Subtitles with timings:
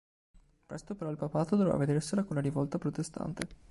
[0.65, 3.47] Presto però il papato dovrà vedersela con la rivolta protestante